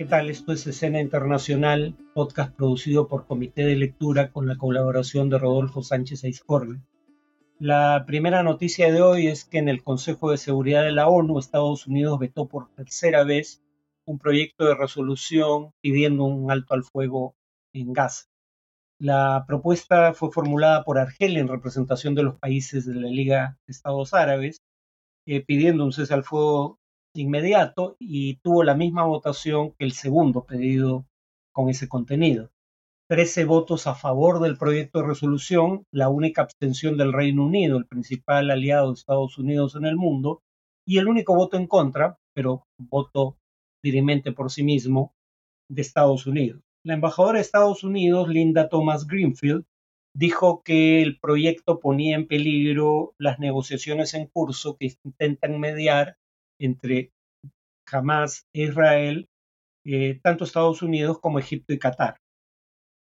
¿Qué 0.00 0.06
tal? 0.06 0.30
Esto 0.30 0.54
es 0.54 0.66
Escena 0.66 0.98
Internacional, 0.98 1.94
podcast 2.14 2.56
producido 2.56 3.06
por 3.06 3.26
Comité 3.26 3.66
de 3.66 3.76
Lectura 3.76 4.32
con 4.32 4.46
la 4.46 4.56
colaboración 4.56 5.28
de 5.28 5.36
Rodolfo 5.36 5.82
Sánchez 5.82 6.24
Aizcorbe. 6.24 6.80
La 7.58 8.04
primera 8.06 8.42
noticia 8.42 8.90
de 8.90 9.02
hoy 9.02 9.26
es 9.26 9.44
que 9.44 9.58
en 9.58 9.68
el 9.68 9.84
Consejo 9.84 10.30
de 10.30 10.38
Seguridad 10.38 10.84
de 10.84 10.92
la 10.92 11.06
ONU, 11.06 11.38
Estados 11.38 11.86
Unidos 11.86 12.18
vetó 12.18 12.48
por 12.48 12.70
tercera 12.70 13.24
vez 13.24 13.62
un 14.06 14.18
proyecto 14.18 14.64
de 14.64 14.74
resolución 14.74 15.74
pidiendo 15.82 16.24
un 16.24 16.50
alto 16.50 16.72
al 16.72 16.84
fuego 16.84 17.34
en 17.74 17.92
Gaza. 17.92 18.24
La 18.98 19.44
propuesta 19.46 20.14
fue 20.14 20.30
formulada 20.32 20.82
por 20.82 20.96
Argelia 20.96 21.40
en 21.40 21.48
representación 21.48 22.14
de 22.14 22.22
los 22.22 22.36
países 22.36 22.86
de 22.86 22.94
la 22.94 23.08
Liga 23.08 23.58
de 23.66 23.72
Estados 23.72 24.14
Árabes, 24.14 24.62
eh, 25.26 25.44
pidiendo 25.44 25.84
un 25.84 25.92
cese 25.92 26.14
al 26.14 26.24
fuego 26.24 26.79
inmediato 27.14 27.96
y 27.98 28.36
tuvo 28.36 28.62
la 28.64 28.74
misma 28.74 29.04
votación 29.04 29.72
que 29.72 29.84
el 29.84 29.92
segundo 29.92 30.44
pedido 30.44 31.06
con 31.52 31.68
ese 31.68 31.88
contenido. 31.88 32.50
Trece 33.08 33.44
votos 33.44 33.86
a 33.86 33.94
favor 33.94 34.40
del 34.40 34.56
proyecto 34.56 35.00
de 35.00 35.08
resolución, 35.08 35.84
la 35.90 36.08
única 36.08 36.42
abstención 36.42 36.96
del 36.96 37.12
Reino 37.12 37.44
Unido, 37.44 37.76
el 37.76 37.86
principal 37.86 38.50
aliado 38.50 38.88
de 38.88 38.94
Estados 38.94 39.36
Unidos 39.36 39.74
en 39.74 39.84
el 39.84 39.96
mundo, 39.96 40.42
y 40.86 40.98
el 40.98 41.08
único 41.08 41.34
voto 41.34 41.56
en 41.56 41.66
contra, 41.66 42.18
pero 42.34 42.66
voto 42.78 43.36
dirimente 43.82 44.32
por 44.32 44.50
sí 44.50 44.62
mismo, 44.62 45.12
de 45.68 45.82
Estados 45.82 46.26
Unidos. 46.26 46.62
La 46.84 46.94
embajadora 46.94 47.38
de 47.38 47.42
Estados 47.42 47.84
Unidos, 47.84 48.28
Linda 48.28 48.68
Thomas 48.68 49.06
Greenfield, 49.06 49.64
dijo 50.14 50.62
que 50.62 51.02
el 51.02 51.18
proyecto 51.18 51.78
ponía 51.78 52.16
en 52.16 52.26
peligro 52.26 53.14
las 53.18 53.38
negociaciones 53.38 54.14
en 54.14 54.26
curso 54.26 54.76
que 54.76 54.96
intentan 55.04 55.60
mediar 55.60 56.16
entre 56.60 57.12
Hamas 57.90 58.46
e 58.52 58.64
Israel, 58.64 59.28
eh, 59.84 60.20
tanto 60.22 60.44
Estados 60.44 60.82
Unidos 60.82 61.18
como 61.20 61.38
Egipto 61.38 61.72
y 61.72 61.78
Qatar. 61.78 62.20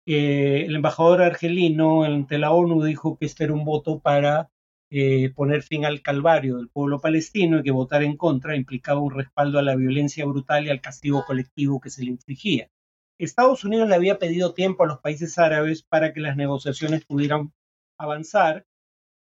Eh, 0.06 0.65
el 0.67 0.77
embajador 0.77 1.20
argelino 1.20 2.03
ante 2.03 2.39
la 2.39 2.53
ONU 2.53 2.83
dijo 2.83 3.19
que 3.19 3.27
este 3.27 3.45
era 3.45 3.53
un 3.53 3.65
voto 3.65 4.00
para 4.00 4.50
eh, 4.91 5.31
poner 5.34 5.62
fin 5.62 5.84
al 5.84 6.00
calvario 6.00 6.56
del 6.56 6.70
pueblo 6.70 6.98
palestino 6.98 7.59
y 7.59 7.62
que 7.62 7.73
votar 7.73 8.03
en 8.03 8.17
contra 8.17 8.56
implicaba 8.56 9.00
un 9.00 9.11
respaldo 9.11 9.59
a 9.59 9.62
la 9.62 9.77
violencia 9.77 10.25
brutal 10.25 10.65
y 10.67 10.70
al 10.70 10.81
castigo 10.81 11.25
colectivo 11.27 11.78
que 11.81 11.91
se 11.91 12.05
le 12.05 12.11
infligía. 12.11 12.70
Estados 13.19 13.65
Unidos 13.65 13.89
le 13.89 13.97
había 13.97 14.19
pedido 14.19 14.55
tiempo 14.55 14.84
a 14.84 14.87
los 14.87 15.00
países 15.00 15.39
árabes 15.39 15.83
para 15.83 16.15
que 16.15 16.20
las 16.20 16.37
negociaciones 16.37 17.05
pudieran 17.05 17.53
avanzar 17.98 18.65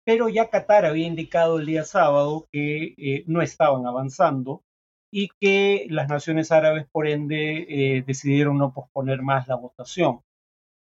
pero 0.07 0.29
ya 0.29 0.51
Qatar 0.51 0.87
había 0.87 1.09
indicado 1.09 1.59
el 1.59 1.67
día 1.67 1.83
sábado 1.83 2.47
que 2.53 2.95
eh, 2.97 3.25
no 3.27 3.43
estaban 3.43 3.87
avanzando 3.87 4.62
y 5.11 5.31
que 5.41 5.87
las 5.91 6.09
naciones 6.09 6.53
árabes, 6.53 6.87
por 6.93 7.09
ende, 7.09 7.67
eh, 7.69 8.05
decidieron 8.07 8.57
no 8.57 8.73
posponer 8.73 9.23
más 9.23 9.49
la 9.49 9.57
votación. 9.57 10.21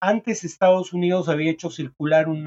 Antes 0.01 0.45
Estados 0.45 0.93
Unidos 0.93 1.29
había 1.29 1.51
hecho 1.51 1.69
circular 1.71 2.29
un 2.29 2.47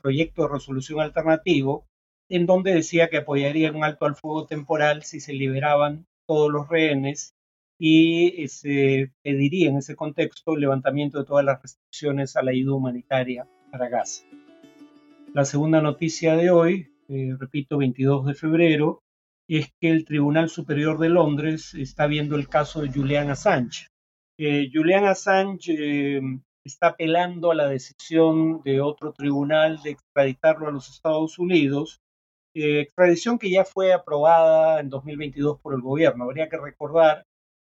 proyecto 0.00 0.42
de 0.42 0.48
resolución 0.48 1.00
alternativo 1.00 1.84
en 2.30 2.46
donde 2.46 2.72
decía 2.72 3.10
que 3.10 3.18
apoyaría 3.18 3.70
un 3.70 3.84
alto 3.84 4.06
al 4.06 4.16
fuego 4.16 4.46
temporal 4.46 5.02
si 5.02 5.20
se 5.20 5.34
liberaban 5.34 6.06
todos 6.26 6.50
los 6.50 6.66
rehenes 6.66 7.34
y 7.78 8.42
eh, 8.42 8.48
se 8.48 9.12
pediría 9.22 9.68
en 9.68 9.76
ese 9.76 9.96
contexto 9.96 10.54
el 10.54 10.60
levantamiento 10.60 11.18
de 11.18 11.26
todas 11.26 11.44
las 11.44 11.60
restricciones 11.60 12.36
a 12.36 12.42
la 12.42 12.52
ayuda 12.52 12.74
humanitaria 12.74 13.46
para 13.70 13.90
Gaza. 13.90 14.24
La 15.34 15.44
segunda 15.44 15.80
noticia 15.80 16.36
de 16.36 16.50
hoy, 16.50 16.94
eh, 17.08 17.34
repito, 17.36 17.76
22 17.76 18.24
de 18.24 18.34
febrero, 18.34 19.02
es 19.48 19.68
que 19.80 19.90
el 19.90 20.04
Tribunal 20.04 20.48
Superior 20.48 20.96
de 20.96 21.08
Londres 21.08 21.74
está 21.74 22.06
viendo 22.06 22.36
el 22.36 22.48
caso 22.48 22.82
de 22.82 22.92
Julian 22.92 23.30
Assange. 23.30 23.88
Eh, 24.38 24.70
Julian 24.72 25.06
Assange 25.06 25.74
eh, 25.76 26.20
está 26.64 26.90
apelando 26.90 27.50
a 27.50 27.56
la 27.56 27.66
decisión 27.66 28.62
de 28.62 28.80
otro 28.80 29.12
tribunal 29.12 29.82
de 29.82 29.90
extraditarlo 29.90 30.68
a 30.68 30.70
los 30.70 30.88
Estados 30.88 31.36
Unidos, 31.40 31.98
extradición 32.54 33.36
que 33.36 33.50
ya 33.50 33.64
fue 33.64 33.92
aprobada 33.92 34.78
en 34.78 34.88
2022 34.88 35.58
por 35.60 35.74
el 35.74 35.80
gobierno. 35.80 36.22
Habría 36.22 36.48
que 36.48 36.58
recordar 36.58 37.24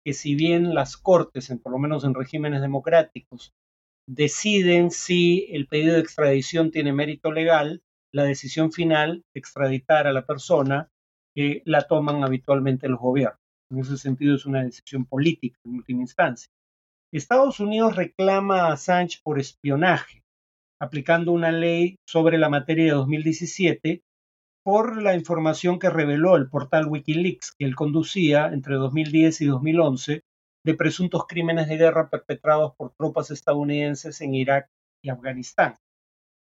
que 0.03 0.15
si 0.15 0.35
bien 0.35 0.75
las 0.75 0.97
cortes, 0.97 1.51
en, 1.51 1.59
por 1.59 1.73
lo 1.73 1.79
menos 1.79 2.05
en 2.05 2.15
regímenes 2.15 2.63
democráticos, 2.63 3.53
deciden 4.13 4.91
si 4.91 5.47
el 5.53 5.69
pedido 5.69 5.95
de 5.95 6.01
extradición 6.01 6.73
tiene 6.73 6.93
mérito 6.93 7.31
legal, 7.31 7.81
la 8.13 8.25
decisión 8.25 8.73
final 8.73 9.25
de 9.33 9.39
extraditar 9.39 10.09
a 10.09 10.13
la 10.13 10.27
persona 10.27 10.89
que 11.33 11.63
la 11.65 11.83
toman 11.83 12.25
habitualmente 12.25 12.89
los 12.89 12.99
gobiernos. 12.99 13.39
En 13.71 13.79
ese 13.79 13.97
sentido 13.97 14.35
es 14.35 14.47
una 14.47 14.65
decisión 14.65 15.05
política 15.05 15.57
en 15.65 15.77
última 15.77 16.01
instancia. 16.01 16.51
Estados 17.13 17.61
Unidos 17.61 17.95
reclama 17.95 18.63
a 18.63 18.73
Assange 18.73 19.21
por 19.23 19.39
espionaje, 19.39 20.25
aplicando 20.81 21.31
una 21.31 21.53
ley 21.53 21.97
sobre 22.05 22.37
la 22.37 22.49
materia 22.49 22.87
de 22.87 22.91
2017 22.91 24.03
por 24.65 25.01
la 25.01 25.15
información 25.15 25.79
que 25.79 25.89
reveló 25.89 26.35
el 26.35 26.51
portal 26.51 26.89
Wikileaks 26.89 27.53
que 27.57 27.65
él 27.65 27.77
conducía 27.77 28.49
entre 28.49 28.75
2010 28.75 29.41
y 29.43 29.47
2011 29.47 30.23
de 30.65 30.75
presuntos 30.75 31.27
crímenes 31.27 31.69
de 31.69 31.77
guerra 31.77 32.11
perpetrados 32.11 32.75
por 32.77 32.93
tropas 32.93 33.31
estadounidenses 33.31 34.21
en 34.21 34.35
Irak 34.35 34.69
y 35.03 35.11
Afganistán. 35.11 35.77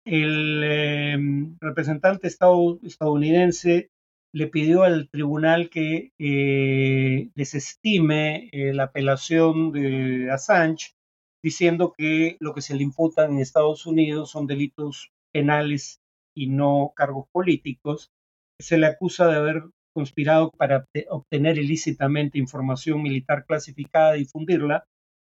El 0.05 0.65
em, 0.65 1.57
representante 1.61 2.27
estadounidense 2.27 3.91
le 4.33 4.47
pidió 4.49 4.83
al 4.83 5.09
tribunal 5.11 5.71
que 5.71 6.13
eh, 6.19 7.31
desestime 7.35 8.49
eh, 8.53 8.73
la 8.73 8.85
apelación 8.85 9.73
de 9.73 10.31
Assange, 10.31 10.95
diciendo 11.43 11.93
que 11.97 12.37
lo 12.41 12.55
que 12.55 12.63
se 12.63 12.75
le 12.75 12.83
imputa 12.83 13.27
en 13.27 13.39
Estados 13.39 13.87
Unidos 13.87 14.31
son 14.31 14.47
delitos 14.47 15.13
penales 15.33 16.01
y 16.35 16.49
no 16.49 16.93
cargos 16.97 17.29
políticos. 17.31 18.11
Se 18.59 18.79
le 18.79 18.87
acusa 18.87 19.29
de 19.29 19.37
haber 19.37 19.63
conspirado 19.93 20.51
para 20.51 20.87
obtener 21.11 21.59
ilícitamente 21.59 22.39
información 22.39 23.03
militar 23.03 23.45
clasificada 23.47 24.17
y 24.17 24.21
difundirla, 24.21 24.85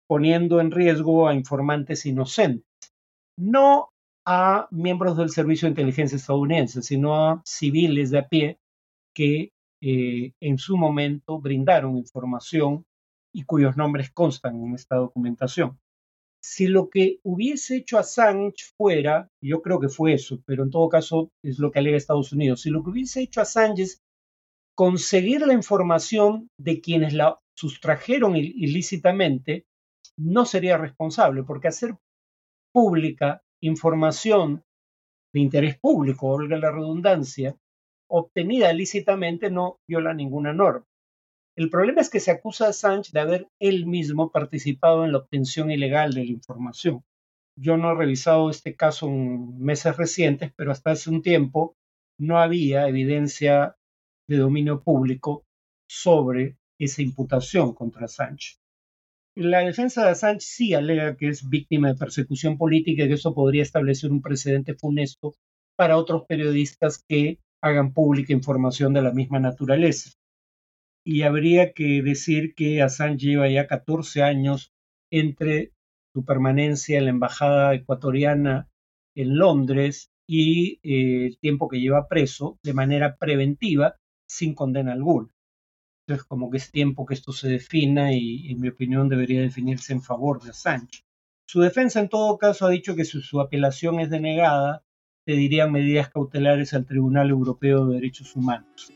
poniendo 0.07 0.59
en 0.59 0.71
riesgo 0.71 1.27
a 1.27 1.33
informantes 1.33 2.05
inocentes. 2.05 2.65
No 3.37 3.89
a 4.25 4.67
miembros 4.71 5.17
del 5.17 5.29
Servicio 5.29 5.65
de 5.65 5.71
Inteligencia 5.71 6.15
estadounidense, 6.15 6.81
sino 6.81 7.15
a 7.15 7.41
civiles 7.45 8.11
de 8.11 8.19
a 8.19 8.27
pie 8.27 8.57
que 9.15 9.51
eh, 9.81 10.33
en 10.39 10.57
su 10.57 10.77
momento 10.77 11.39
brindaron 11.39 11.97
información 11.97 12.85
y 13.33 13.43
cuyos 13.43 13.77
nombres 13.77 14.11
constan 14.11 14.61
en 14.61 14.75
esta 14.75 14.97
documentación. 14.97 15.79
Si 16.43 16.67
lo 16.67 16.89
que 16.89 17.19
hubiese 17.23 17.77
hecho 17.77 17.97
Assange 17.97 18.65
fuera, 18.75 19.29
yo 19.41 19.61
creo 19.61 19.79
que 19.79 19.89
fue 19.89 20.13
eso, 20.13 20.41
pero 20.45 20.63
en 20.63 20.71
todo 20.71 20.89
caso 20.89 21.29
es 21.43 21.59
lo 21.59 21.71
que 21.71 21.79
alega 21.79 21.97
Estados 21.97 22.33
Unidos, 22.33 22.61
si 22.61 22.69
lo 22.69 22.83
que 22.83 22.89
hubiese 22.89 23.21
hecho 23.21 23.41
Assange 23.41 23.83
es 23.83 24.01
conseguir 24.75 25.41
la 25.41 25.53
información 25.53 26.49
de 26.57 26.81
quienes 26.81 27.13
la 27.13 27.39
sustrajeron 27.55 28.35
ilícitamente 28.35 29.65
no 30.17 30.45
sería 30.45 30.77
responsable, 30.77 31.43
porque 31.43 31.67
hacer 31.67 31.95
pública 32.73 33.43
información 33.61 34.63
de 35.33 35.39
interés 35.39 35.79
público, 35.79 36.27
olga 36.27 36.57
la 36.57 36.71
redundancia, 36.71 37.55
obtenida 38.09 38.73
ilícitamente 38.73 39.49
no 39.49 39.79
viola 39.87 40.13
ninguna 40.13 40.53
norma. 40.53 40.85
El 41.55 41.69
problema 41.69 42.01
es 42.01 42.09
que 42.09 42.19
se 42.19 42.31
acusa 42.31 42.67
a 42.67 42.73
Sánchez 42.73 43.13
de 43.13 43.19
haber 43.19 43.47
él 43.59 43.85
mismo 43.85 44.31
participado 44.31 45.05
en 45.05 45.11
la 45.11 45.19
obtención 45.19 45.69
ilegal 45.69 46.13
de 46.13 46.25
la 46.25 46.31
información. 46.31 47.03
Yo 47.57 47.77
no 47.77 47.91
he 47.91 47.95
revisado 47.95 48.49
este 48.49 48.75
caso 48.75 49.07
en 49.07 49.59
meses 49.59 49.97
recientes, 49.97 50.51
pero 50.55 50.71
hasta 50.71 50.91
hace 50.91 51.09
un 51.09 51.21
tiempo 51.21 51.75
no 52.17 52.39
había 52.39 52.87
evidencia 52.87 53.75
de 54.31 54.37
dominio 54.37 54.81
público 54.81 55.43
sobre 55.89 56.57
esa 56.79 57.01
imputación 57.01 57.73
contra 57.73 58.07
Sánchez. 58.07 58.61
La 59.35 59.59
defensa 59.59 60.07
de 60.07 60.15
Sánchez 60.15 60.49
sí 60.49 60.73
alega 60.73 61.17
que 61.17 61.27
es 61.27 61.49
víctima 61.49 61.89
de 61.89 61.95
persecución 61.95 62.57
política 62.57 63.03
y 63.03 63.07
que 63.09 63.13
eso 63.15 63.33
podría 63.33 63.61
establecer 63.61 64.09
un 64.09 64.21
precedente 64.21 64.73
funesto 64.73 65.33
para 65.77 65.97
otros 65.97 66.23
periodistas 66.27 67.03
que 67.07 67.39
hagan 67.61 67.93
pública 67.93 68.31
información 68.31 68.93
de 68.93 69.01
la 69.01 69.11
misma 69.11 69.39
naturaleza. 69.39 70.11
Y 71.05 71.23
habría 71.23 71.73
que 71.73 72.01
decir 72.01 72.53
que 72.55 72.81
Assange 72.81 73.25
lleva 73.25 73.49
ya 73.49 73.67
14 73.67 74.23
años 74.23 74.71
entre 75.11 75.73
su 76.13 76.23
permanencia 76.23 76.97
en 76.97 77.05
la 77.05 77.11
embajada 77.11 77.73
ecuatoriana 77.73 78.69
en 79.15 79.37
Londres 79.37 80.09
y 80.25 80.79
eh, 80.83 81.25
el 81.27 81.37
tiempo 81.39 81.67
que 81.67 81.81
lleva 81.81 82.07
preso 82.07 82.59
de 82.63 82.73
manera 82.73 83.17
preventiva 83.17 83.97
sin 84.31 84.55
condena 84.55 84.93
alguna. 84.93 85.29
Entonces, 86.07 86.25
como 86.25 86.49
que 86.49 86.57
es 86.57 86.71
tiempo 86.71 87.05
que 87.05 87.13
esto 87.13 87.33
se 87.33 87.49
defina 87.49 88.13
y, 88.13 88.49
en 88.49 88.61
mi 88.61 88.69
opinión, 88.69 89.09
debería 89.09 89.41
definirse 89.41 89.91
en 89.91 90.01
favor 90.01 90.41
de 90.41 90.51
Assange. 90.51 91.03
Su 91.45 91.59
defensa, 91.59 91.99
en 91.99 92.07
todo 92.07 92.37
caso, 92.37 92.65
ha 92.65 92.69
dicho 92.69 92.95
que 92.95 93.03
si 93.03 93.21
su 93.21 93.41
apelación 93.41 93.99
es 93.99 94.09
denegada, 94.09 94.83
pedirían 95.25 95.71
medidas 95.71 96.09
cautelares 96.09 96.73
al 96.73 96.85
Tribunal 96.85 97.29
Europeo 97.29 97.85
de 97.85 97.95
Derechos 97.95 98.35
Humanos. 98.35 98.91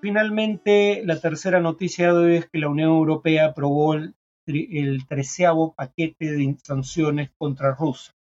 Finalmente, 0.00 1.02
la 1.04 1.20
tercera 1.20 1.60
noticia 1.60 2.12
de 2.12 2.18
hoy 2.18 2.36
es 2.36 2.50
que 2.50 2.58
la 2.58 2.68
Unión 2.68 2.90
Europea 2.90 3.46
aprobó 3.46 3.94
el, 3.94 4.16
treceavo 5.08 5.74
paquete 5.74 6.32
de 6.32 6.56
sanciones 6.64 7.30
contra 7.38 7.76
Rusia. 7.76 8.12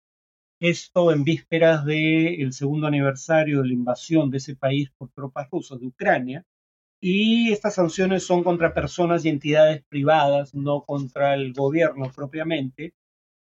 Esto 0.62 1.12
en 1.12 1.24
vísperas 1.24 1.86
del 1.86 2.54
segundo 2.54 2.86
aniversario 2.86 3.64
de 3.64 3.68
la 3.70 3.74
invasión 3.74 4.30
de 4.30 4.38
ese 4.38 4.56
país 4.56 4.92
por 4.96 5.10
tropas 5.10 5.50
rusas 5.50 5.80
de 5.80 5.88
Ucrania. 5.88 6.46
Y 7.02 7.52
estas 7.52 7.74
sanciones 7.74 8.28
son 8.28 8.44
contra 8.44 8.72
personas 8.72 9.26
y 9.26 9.30
entidades 9.30 9.84
privadas, 9.90 10.54
no 10.54 10.84
contra 10.84 11.34
el 11.34 11.54
gobierno 11.54 12.12
propiamente. 12.16 12.94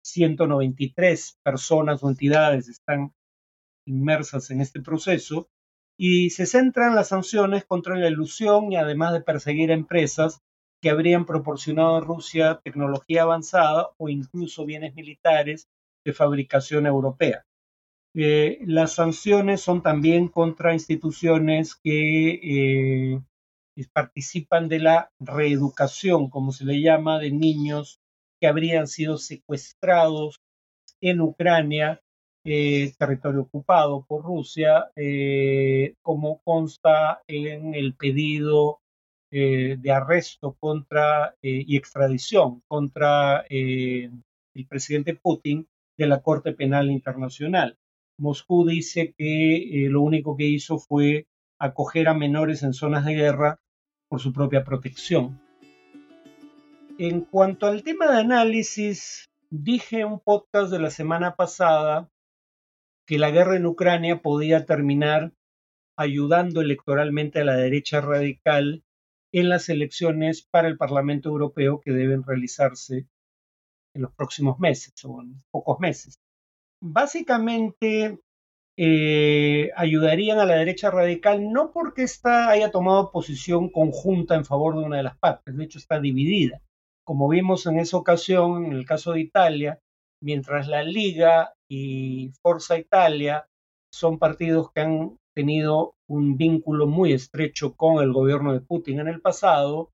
193 0.03 1.37
personas 1.43 2.03
o 2.03 2.09
entidades 2.09 2.67
están 2.67 3.13
inmersas 3.85 4.49
en 4.49 4.61
este 4.61 4.81
proceso 4.81 5.51
y 5.95 6.31
se 6.31 6.47
centran 6.47 6.95
las 6.95 7.09
sanciones 7.09 7.63
contra 7.63 7.95
la 7.95 8.07
ilusión 8.07 8.71
y 8.71 8.75
además 8.77 9.13
de 9.13 9.21
perseguir 9.21 9.69
empresas 9.69 10.41
que 10.81 10.89
habrían 10.89 11.27
proporcionado 11.27 11.97
a 11.97 12.01
Rusia 12.01 12.59
tecnología 12.63 13.21
avanzada 13.21 13.91
o 13.97 14.09
incluso 14.09 14.65
bienes 14.65 14.95
militares 14.95 15.69
de 16.05 16.13
fabricación 16.13 16.85
europea. 16.85 17.45
Eh, 18.15 18.59
las 18.65 18.93
sanciones 18.93 19.61
son 19.61 19.81
también 19.81 20.27
contra 20.27 20.73
instituciones 20.73 21.75
que 21.75 23.15
eh, 23.15 23.21
participan 23.91 24.69
de 24.69 24.79
la 24.79 25.11
reeducación, 25.19 26.29
como 26.29 26.51
se 26.51 26.65
le 26.65 26.79
llama, 26.79 27.17
de 27.17 27.31
niños 27.31 27.99
que 28.39 28.47
habrían 28.47 28.87
sido 28.87 29.17
secuestrados 29.17 30.41
en 31.01 31.21
Ucrania 31.21 32.01
eh, 32.45 32.93
territorio 32.99 33.41
ocupado 33.41 34.05
por 34.05 34.23
Rusia, 34.23 34.91
como 36.01 36.41
consta 36.43 37.21
en 37.27 37.73
el 37.73 37.95
pedido 37.95 38.81
de 39.31 39.91
arresto 39.91 40.55
contra 40.59 41.35
y 41.41 41.75
extradición 41.77 42.61
contra 42.67 43.45
el 43.49 44.67
presidente 44.67 45.15
Putin 45.15 45.67
de 45.97 46.07
la 46.07 46.21
Corte 46.21 46.53
Penal 46.53 46.91
Internacional. 46.91 47.77
Moscú 48.17 48.65
dice 48.65 49.13
que 49.17 49.87
lo 49.89 50.01
único 50.01 50.37
que 50.37 50.45
hizo 50.45 50.77
fue 50.77 51.27
acoger 51.59 52.07
a 52.07 52.13
menores 52.13 52.63
en 52.63 52.73
zonas 52.73 53.05
de 53.05 53.15
guerra 53.15 53.59
por 54.09 54.19
su 54.19 54.33
propia 54.33 54.63
protección. 54.63 55.41
En 56.99 57.21
cuanto 57.21 57.65
al 57.65 57.83
tema 57.83 58.11
de 58.11 58.19
análisis, 58.19 59.29
dije 59.49 60.01
en 60.01 60.07
un 60.07 60.19
podcast 60.19 60.71
de 60.71 60.79
la 60.79 60.89
semana 60.89 61.35
pasada 61.35 62.09
que 63.07 63.17
la 63.17 63.31
guerra 63.31 63.57
en 63.57 63.65
Ucrania 63.65 64.21
podía 64.21 64.65
terminar 64.65 65.33
ayudando 65.95 66.61
electoralmente 66.61 67.41
a 67.41 67.45
la 67.45 67.55
derecha 67.55 68.01
radical 68.01 68.83
en 69.31 69.49
las 69.49 69.69
elecciones 69.69 70.43
para 70.43 70.67
el 70.67 70.77
Parlamento 70.77 71.29
Europeo 71.29 71.81
que 71.81 71.91
deben 71.91 72.23
realizarse 72.23 73.07
en 73.93 74.01
los 74.01 74.13
próximos 74.13 74.59
meses 74.59 74.93
o 75.05 75.21
en 75.21 75.43
pocos 75.51 75.79
meses. 75.79 76.19
Básicamente 76.81 78.19
eh, 78.77 79.69
ayudarían 79.75 80.39
a 80.39 80.45
la 80.45 80.55
derecha 80.55 80.89
radical 80.89 81.51
no 81.51 81.71
porque 81.71 82.03
esta 82.03 82.49
haya 82.49 82.71
tomado 82.71 83.11
posición 83.11 83.69
conjunta 83.69 84.35
en 84.35 84.45
favor 84.45 84.77
de 84.77 84.83
una 84.85 84.97
de 84.97 85.03
las 85.03 85.17
partes, 85.17 85.55
de 85.55 85.63
hecho 85.63 85.77
está 85.77 85.99
dividida. 85.99 86.61
Como 87.05 87.27
vimos 87.27 87.65
en 87.65 87.79
esa 87.79 87.97
ocasión, 87.97 88.65
en 88.65 88.73
el 88.73 88.85
caso 88.85 89.11
de 89.11 89.21
Italia, 89.21 89.79
mientras 90.21 90.67
la 90.67 90.83
Liga 90.83 91.53
y 91.69 92.31
Forza 92.41 92.77
Italia 92.77 93.47
son 93.93 94.17
partidos 94.17 94.71
que 94.71 94.81
han 94.81 95.17
tenido 95.35 95.95
un 96.07 96.37
vínculo 96.37 96.87
muy 96.87 97.13
estrecho 97.13 97.75
con 97.75 98.01
el 98.01 98.11
gobierno 98.13 98.53
de 98.53 98.61
Putin 98.61 98.99
en 98.99 99.07
el 99.07 99.21
pasado, 99.21 99.91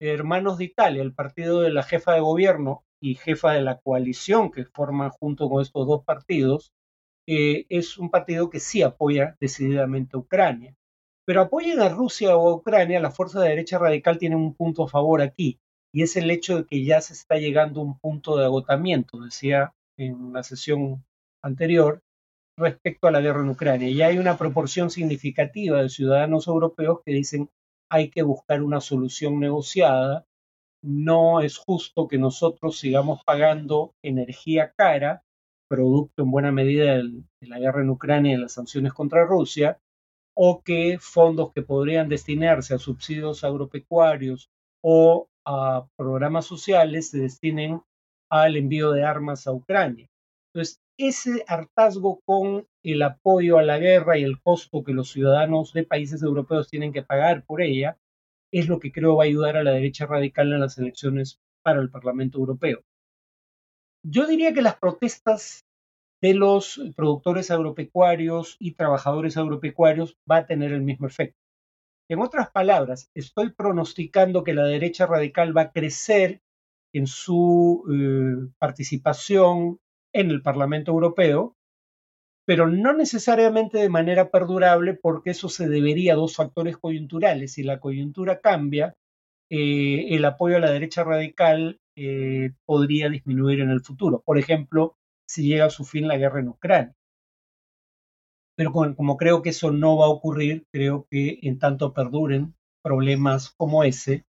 Hermanos 0.00 0.58
de 0.58 0.64
Italia, 0.64 1.02
el 1.02 1.14
partido 1.14 1.60
de 1.60 1.70
la 1.70 1.82
jefa 1.82 2.12
de 2.12 2.20
gobierno 2.20 2.84
y 3.00 3.14
jefa 3.14 3.52
de 3.52 3.62
la 3.62 3.78
coalición 3.78 4.50
que 4.50 4.64
forman 4.64 5.10
junto 5.10 5.48
con 5.48 5.62
estos 5.62 5.86
dos 5.86 6.04
partidos, 6.04 6.72
eh, 7.26 7.66
es 7.68 7.98
un 7.98 8.10
partido 8.10 8.50
que 8.50 8.60
sí 8.60 8.82
apoya 8.82 9.36
decididamente 9.40 10.16
a 10.16 10.20
Ucrania. 10.20 10.74
Pero 11.26 11.42
apoyen 11.42 11.80
a 11.80 11.88
Rusia 11.90 12.36
o 12.36 12.48
a 12.48 12.54
Ucrania, 12.54 13.00
la 13.00 13.10
fuerza 13.10 13.40
de 13.40 13.50
derecha 13.50 13.78
radical 13.78 14.18
tiene 14.18 14.36
un 14.36 14.54
punto 14.54 14.84
a 14.84 14.88
favor 14.88 15.20
aquí, 15.20 15.60
y 15.92 16.02
es 16.02 16.16
el 16.16 16.30
hecho 16.30 16.56
de 16.56 16.66
que 16.66 16.84
ya 16.84 17.00
se 17.00 17.12
está 17.12 17.36
llegando 17.36 17.80
a 17.80 17.84
un 17.84 17.98
punto 17.98 18.36
de 18.36 18.44
agotamiento, 18.44 19.20
decía 19.20 19.74
en 19.96 20.32
la 20.32 20.42
sesión 20.42 21.04
anterior, 21.42 22.02
respecto 22.58 23.06
a 23.06 23.10
la 23.10 23.20
guerra 23.20 23.40
en 23.40 23.50
Ucrania. 23.50 23.88
Y 23.88 24.02
hay 24.02 24.18
una 24.18 24.36
proporción 24.36 24.90
significativa 24.90 25.82
de 25.82 25.88
ciudadanos 25.88 26.46
europeos 26.46 27.00
que 27.04 27.12
dicen 27.12 27.50
hay 27.90 28.10
que 28.10 28.22
buscar 28.22 28.62
una 28.62 28.80
solución 28.80 29.40
negociada. 29.40 30.26
No 30.82 31.40
es 31.40 31.58
justo 31.58 32.06
que 32.08 32.18
nosotros 32.18 32.78
sigamos 32.78 33.24
pagando 33.24 33.94
energía 34.02 34.72
cara, 34.76 35.24
producto 35.68 36.22
en 36.22 36.30
buena 36.30 36.52
medida 36.52 36.94
de 36.94 37.24
la 37.42 37.58
guerra 37.58 37.82
en 37.82 37.90
Ucrania 37.90 38.32
y 38.32 38.36
de 38.36 38.42
las 38.42 38.52
sanciones 38.52 38.92
contra 38.92 39.26
Rusia, 39.26 39.80
o 40.36 40.62
que 40.62 40.98
fondos 41.00 41.52
que 41.52 41.62
podrían 41.62 42.08
destinarse 42.08 42.74
a 42.74 42.78
subsidios 42.78 43.42
agropecuarios 43.42 44.50
o 44.84 45.28
a 45.44 45.88
programas 45.96 46.46
sociales 46.46 47.10
se 47.10 47.18
destinen 47.18 47.82
al 48.30 48.56
envío 48.56 48.92
de 48.92 49.04
armas 49.04 49.46
a 49.46 49.52
Ucrania. 49.52 50.08
Entonces, 50.52 50.80
ese 50.98 51.44
hartazgo 51.48 52.20
con 52.24 52.66
el 52.84 53.02
apoyo 53.02 53.58
a 53.58 53.62
la 53.62 53.78
guerra 53.78 54.18
y 54.18 54.22
el 54.22 54.40
costo 54.40 54.84
que 54.84 54.92
los 54.92 55.10
ciudadanos 55.10 55.72
de 55.72 55.84
países 55.84 56.22
europeos 56.22 56.68
tienen 56.68 56.92
que 56.92 57.02
pagar 57.02 57.44
por 57.44 57.60
ella, 57.60 57.98
es 58.52 58.68
lo 58.68 58.78
que 58.78 58.92
creo 58.92 59.16
va 59.16 59.24
a 59.24 59.26
ayudar 59.26 59.56
a 59.56 59.64
la 59.64 59.72
derecha 59.72 60.06
radical 60.06 60.52
en 60.52 60.60
las 60.60 60.78
elecciones 60.78 61.40
para 61.62 61.80
el 61.80 61.90
Parlamento 61.90 62.38
Europeo. 62.38 62.82
Yo 64.02 64.26
diría 64.26 64.54
que 64.54 64.62
las 64.62 64.76
protestas 64.76 65.66
de 66.20 66.34
los 66.34 66.80
productores 66.96 67.50
agropecuarios 67.50 68.56
y 68.58 68.74
trabajadores 68.74 69.36
agropecuarios 69.36 70.16
va 70.30 70.38
a 70.38 70.46
tener 70.46 70.72
el 70.72 70.82
mismo 70.82 71.06
efecto. 71.06 71.38
En 72.10 72.20
otras 72.20 72.50
palabras, 72.50 73.10
estoy 73.14 73.52
pronosticando 73.52 74.42
que 74.42 74.54
la 74.54 74.64
derecha 74.64 75.06
radical 75.06 75.56
va 75.56 75.62
a 75.62 75.72
crecer 75.72 76.40
en 76.94 77.06
su 77.06 77.84
eh, 77.92 78.50
participación 78.58 79.78
en 80.14 80.30
el 80.30 80.42
Parlamento 80.42 80.90
Europeo, 80.92 81.57
pero 82.48 82.66
no 82.66 82.94
necesariamente 82.94 83.76
de 83.76 83.90
manera 83.90 84.30
perdurable 84.30 84.94
porque 84.94 85.32
eso 85.32 85.50
se 85.50 85.68
debería 85.68 86.14
a 86.14 86.16
dos 86.16 86.34
factores 86.34 86.78
coyunturales. 86.78 87.52
Si 87.52 87.62
la 87.62 87.78
coyuntura 87.78 88.40
cambia, 88.40 88.94
eh, 89.50 90.06
el 90.16 90.24
apoyo 90.24 90.56
a 90.56 90.60
la 90.60 90.70
derecha 90.70 91.04
radical 91.04 91.78
eh, 91.94 92.52
podría 92.64 93.10
disminuir 93.10 93.60
en 93.60 93.68
el 93.68 93.82
futuro. 93.82 94.22
Por 94.24 94.38
ejemplo, 94.38 94.96
si 95.28 95.46
llega 95.46 95.66
a 95.66 95.70
su 95.70 95.84
fin 95.84 96.08
la 96.08 96.16
guerra 96.16 96.40
en 96.40 96.48
Ucrania 96.48 96.94
pero 98.56 98.72
como, 98.72 99.16
creo 99.18 99.42
que 99.42 99.50
eso 99.50 99.70
no 99.70 99.98
va 99.98 100.06
a 100.06 100.10
ocurrir, 100.10 100.66
creo 100.72 101.06
que 101.10 101.38
en 101.42 101.58
tanto 101.58 101.92
perduren 101.92 102.54
problemas 102.82 103.50
como 103.50 103.84
ese, 103.84 104.24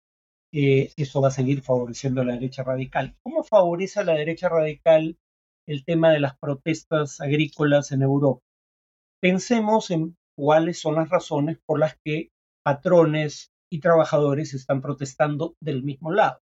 eh, 0.51 0.91
eso 0.97 1.21
va 1.21 1.27
a 1.27 1.31
seguir 1.31 1.61
favoreciendo 1.61 2.21
a 2.21 2.25
la 2.25 2.33
derecha 2.33 2.63
radical. 2.63 3.15
¿Cómo 3.21 3.43
favorece 3.43 3.99
a 3.99 4.03
la 4.03 4.15
derecha 4.15 4.49
radical 4.49 5.17
el 5.67 5.83
tema 5.85 6.11
de 6.11 6.19
las 6.19 6.37
protestas 6.37 7.21
agrícolas 7.21 7.91
en 7.91 8.01
Europa? 8.01 8.41
Pensemos 9.21 9.91
en 9.91 10.15
cuáles 10.37 10.79
son 10.79 10.95
las 10.95 11.09
razones 11.09 11.57
por 11.65 11.79
las 11.79 11.97
que 12.03 12.29
patrones 12.63 13.51
y 13.71 13.79
trabajadores 13.79 14.53
están 14.53 14.81
protestando 14.81 15.55
del 15.61 15.83
mismo 15.83 16.11
lado. 16.11 16.39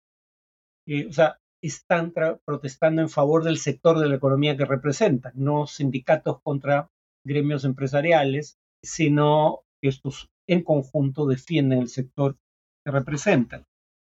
Eh, 0.86 1.06
o 1.06 1.12
sea, 1.12 1.38
están 1.62 2.12
protestando 2.44 3.02
en 3.02 3.08
favor 3.08 3.44
del 3.44 3.58
sector 3.58 3.98
de 3.98 4.08
la 4.08 4.16
economía 4.16 4.56
que 4.56 4.64
representan, 4.64 5.32
no 5.36 5.66
sindicatos 5.66 6.40
contra 6.42 6.88
gremios 7.24 7.64
empresariales, 7.64 8.58
sino 8.84 9.60
que 9.80 9.88
estos 9.88 10.28
en 10.48 10.62
conjunto 10.62 11.26
defienden 11.26 11.80
el 11.80 11.88
sector 11.88 12.36
que 12.84 12.90
representan. 12.90 13.64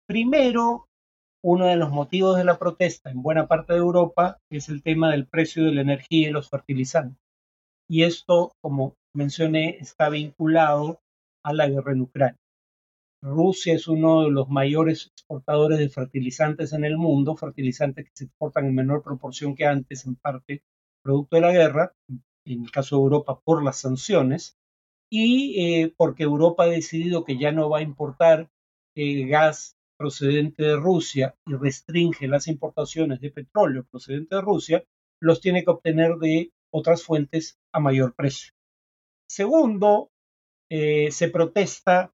Primero, 0.08 0.87
uno 1.50 1.68
de 1.68 1.78
los 1.78 1.92
motivos 1.92 2.36
de 2.36 2.44
la 2.44 2.60
protesta 2.60 3.10
en 3.10 3.22
buena 3.22 3.48
parte 3.48 3.72
de 3.72 3.80
Europa 3.80 4.38
es 4.52 4.68
el 4.68 4.84
tema 4.84 5.12
del 5.12 5.28
precio 5.28 5.64
de 5.64 5.72
la 5.72 5.80
energía 5.80 6.28
y 6.28 6.32
los 6.32 6.50
fertilizantes. 6.50 7.24
Y 7.90 8.04
esto, 8.04 8.52
como 8.60 8.96
mencioné, 9.16 9.78
está 9.80 10.10
vinculado 10.10 11.00
a 11.46 11.54
la 11.54 11.70
guerra 11.70 11.94
en 11.94 12.02
Ucrania. 12.02 12.36
Rusia 13.24 13.76
es 13.76 13.88
uno 13.88 14.24
de 14.24 14.32
los 14.32 14.50
mayores 14.50 15.08
exportadores 15.08 15.80
de 15.80 15.88
fertilizantes 15.88 16.74
en 16.74 16.84
el 16.84 16.98
mundo, 16.98 17.38
fertilizantes 17.38 18.04
que 18.04 18.12
se 18.14 18.26
exportan 18.26 18.66
en 18.66 18.76
menor 18.76 19.02
proporción 19.02 19.56
que 19.56 19.66
antes, 19.66 20.06
en 20.06 20.16
parte 20.16 20.64
producto 21.02 21.38
de 21.38 21.42
la 21.44 21.54
guerra, 21.54 21.94
en 22.46 22.64
el 22.66 22.72
caso 22.72 22.98
de 22.98 23.04
Europa 23.04 23.40
por 23.42 23.64
las 23.64 23.80
sanciones, 23.80 24.58
y 25.10 25.64
eh, 25.64 25.94
porque 25.96 26.24
Europa 26.24 26.66
ha 26.66 26.68
decidido 26.68 27.24
que 27.24 27.38
ya 27.38 27.54
no 27.54 27.70
va 27.70 27.78
a 27.78 27.84
importar 27.84 28.50
eh, 28.98 29.26
gas 29.28 29.77
procedente 29.98 30.64
de 30.64 30.76
Rusia 30.76 31.36
y 31.46 31.56
restringe 31.56 32.28
las 32.28 32.48
importaciones 32.48 33.20
de 33.20 33.32
petróleo 33.32 33.86
procedente 33.90 34.36
de 34.36 34.42
Rusia, 34.42 34.84
los 35.20 35.42
tiene 35.42 35.64
que 35.64 35.72
obtener 35.72 36.16
de 36.18 36.52
otras 36.72 37.04
fuentes 37.04 37.58
a 37.74 37.80
mayor 37.80 38.14
precio. 38.16 38.54
Segundo, 39.28 40.10
eh, 40.70 41.12
se 41.12 41.30
protesta 41.30 42.14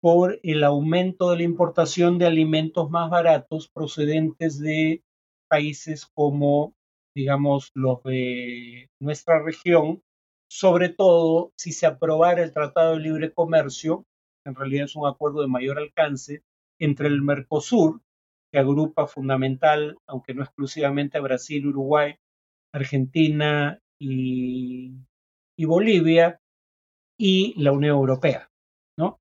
por 0.00 0.38
el 0.42 0.64
aumento 0.64 1.30
de 1.30 1.38
la 1.38 1.42
importación 1.42 2.18
de 2.18 2.26
alimentos 2.26 2.90
más 2.90 3.10
baratos 3.10 3.68
procedentes 3.68 4.58
de 4.60 5.02
países 5.48 6.06
como, 6.06 6.74
digamos, 7.14 7.70
los 7.74 8.02
de 8.04 8.90
nuestra 9.00 9.42
región, 9.42 10.02
sobre 10.48 10.88
todo 10.88 11.52
si 11.56 11.72
se 11.72 11.86
aprobara 11.86 12.42
el 12.42 12.52
Tratado 12.52 12.94
de 12.94 13.00
Libre 13.00 13.32
Comercio, 13.32 14.04
en 14.46 14.54
realidad 14.54 14.84
es 14.84 14.96
un 14.96 15.06
acuerdo 15.06 15.42
de 15.42 15.48
mayor 15.48 15.78
alcance, 15.78 16.42
entre 16.78 17.08
el 17.08 17.22
Mercosur, 17.22 18.00
que 18.50 18.58
agrupa 18.58 19.06
fundamental, 19.06 19.98
aunque 20.06 20.34
no 20.34 20.42
exclusivamente 20.42 21.18
a 21.18 21.22
Brasil, 21.22 21.66
Uruguay, 21.66 22.16
Argentina 22.72 23.80
y, 23.98 24.94
Bolivia, 25.58 26.40
y 27.18 27.60
la 27.60 27.72
Unión 27.72 27.96
Europea. 27.96 28.50
¿no? 28.96 29.20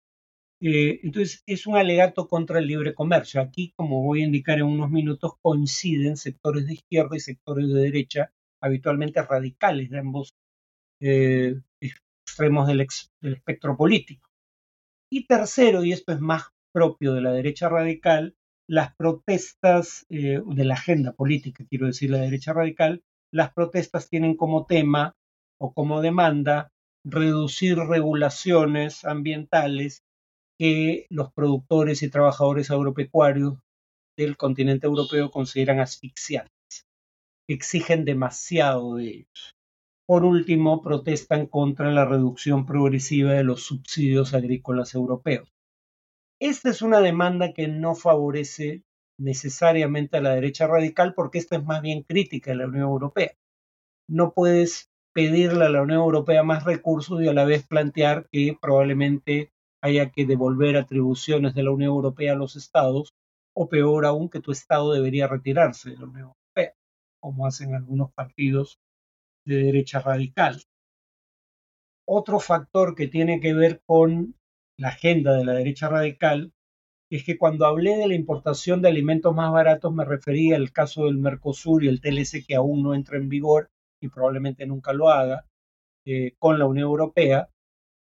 Eh, 0.62 1.00
entonces, 1.04 1.44
es 1.46 1.68
un 1.68 1.76
alegato 1.76 2.28
contra 2.28 2.60
el 2.60 2.68
libre 2.68 2.94
comercio. 2.94 3.42
Aquí, 3.42 3.74
como 3.76 4.04
voy 4.04 4.22
a 4.22 4.26
indicar 4.26 4.60
en 4.60 4.66
unos 4.66 4.90
minutos, 4.90 5.34
coinciden 5.42 6.18
sectores 6.18 6.68
de 6.68 6.76
izquierda 6.76 7.16
y 7.16 7.20
sectores 7.20 7.68
de 7.68 7.82
derecha, 7.82 8.32
habitualmente 8.62 9.22
radicales 9.22 9.90
de 9.90 10.00
ambos 10.00 10.36
eh, 11.00 11.56
extremos 12.28 12.68
del, 12.68 12.86
espectro 13.22 13.76
político. 13.76 14.30
Y 15.12 15.26
tercero, 15.26 15.84
y 15.84 15.94
esto 15.94 16.12
es 16.12 16.20
más 16.20 16.44
propio 16.77 17.15
de 17.15 17.22
la 17.22 17.31
derecha 17.31 17.69
radical, 17.69 18.36
las 18.69 18.93
protestas 18.96 20.05
eh, 20.10 20.39
de 20.46 20.63
la 20.63 20.75
agenda 20.75 21.12
política, 21.12 21.65
quiero 21.67 21.88
decir, 21.88 22.12
la 22.12 22.19
derecha 22.19 22.53
radical, 22.53 23.01
las 23.34 23.51
protestas 23.51 24.10
tienen 24.10 24.38
como 24.38 24.67
tema 24.67 25.15
o 25.60 25.74
como 25.74 26.01
demanda 26.01 26.69
reducir 27.03 27.79
regulaciones 27.79 29.05
ambientales 29.05 30.03
que 30.60 31.07
los 31.10 31.34
productores 31.34 32.03
y 32.03 32.12
trabajadores 32.12 32.69
agropecuarios 32.69 33.55
del 34.15 34.38
continente 34.38 34.86
europeo 34.86 35.31
consideran 35.31 35.79
asfixiantes, 35.79 36.86
exigen 37.50 38.05
demasiado 38.05 38.98
de 38.98 39.07
ellos. 39.07 39.55
Por 40.05 40.25
último, 40.25 40.84
protestan 40.84 41.48
contra 41.48 41.91
la 41.91 42.05
reducción 42.05 42.67
progresiva 42.67 43.31
de 43.31 43.43
los 43.43 43.63
subsidios 43.63 44.36
agrícolas 44.36 44.93
europeos. 44.93 45.57
Esta 46.39 46.70
es 46.70 46.84
una 46.84 47.01
demanda 47.01 47.51
que 47.53 47.67
no 47.67 47.96
favorece 47.96 48.84
necesariamente 49.20 50.17
a 50.17 50.22
la 50.22 50.36
derecha 50.36 50.67
radical 50.67 51.15
porque 51.15 51.39
esta 51.39 51.56
es 51.56 51.63
más 51.63 51.82
bien 51.82 52.03
crítica 52.03 52.51
de 52.51 52.58
la 52.58 52.67
Unión 52.67 52.84
Europea. 52.84 53.32
No 54.08 54.34
puedes 54.34 54.91
pedirle 55.15 55.65
a 55.65 55.70
la 55.70 55.82
Unión 55.82 56.00
Europea 56.00 56.44
más 56.44 56.63
recursos 56.63 57.24
y 57.24 57.27
a 57.27 57.34
la 57.34 57.44
vez 57.44 57.65
plantear 57.65 58.29
que 58.32 58.56
probablemente 58.62 59.51
haya 59.82 60.12
que 60.12 60.27
devolver 60.27 60.77
atribuciones 60.77 61.56
de 61.56 61.63
la 61.63 61.72
Unión 61.72 61.89
Europea 61.89 62.34
a 62.34 62.36
los 62.36 62.56
estados, 62.56 63.15
o 63.56 63.67
peor 63.67 64.06
aún, 64.06 64.29
que 64.29 64.39
tu 64.39 64.51
estado 64.51 64.94
debería 64.94 65.27
retirarse 65.27 65.89
de 65.89 65.98
la 65.98 66.06
Unión 66.06 66.34
Europea, 66.56 66.75
como 67.20 67.48
hacen 67.48 67.74
algunos 67.74 68.12
partidos 68.13 68.79
de 69.44 69.56
derecha 69.56 70.00
radical. 70.00 70.62
Otro 72.08 72.39
factor 72.39 72.94
que 72.94 73.08
tiene 73.08 73.39
que 73.39 73.56
ver 73.56 73.82
con 73.88 74.36
la 74.79 74.89
agenda 74.89 75.36
de 75.36 75.46
la 75.46 75.53
derecha 75.53 75.89
radical 75.89 76.53
es 77.10 77.24
que 77.24 77.38
cuando 77.38 77.65
hablé 77.65 77.98
de 77.98 78.07
la 78.07 78.15
importación 78.15 78.81
de 78.81 78.89
alimentos 78.89 79.34
más 79.34 79.51
baratos 79.51 79.93
me 79.93 80.05
refería 80.05 80.55
al 80.55 80.72
caso 80.72 81.05
del 81.05 81.17
Mercosur 81.17 81.84
y 81.84 81.88
el 81.88 82.01
TLC 82.01 82.46
que 82.46 82.55
aún 82.55 82.84
no 82.84 82.93
entra 82.93 83.17
en 83.17 83.29
vigor 83.29 83.69
y 84.01 84.10
probablemente 84.10 84.65
nunca 84.65 84.93
lo 84.93 85.10
haga 85.10 85.46
eh, 86.05 86.34
con 86.38 86.60
la 86.60 86.65
Unión 86.65 86.88
Europea, 86.88 87.50